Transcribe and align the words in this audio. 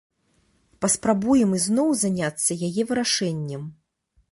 Паспрабуем 0.85 1.51
ізноў 1.59 1.93
заняцца 2.05 2.51
яе 2.71 2.89
вырашэннем. 2.93 3.71